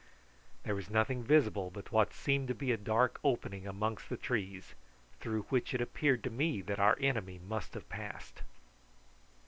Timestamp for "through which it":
5.19-5.79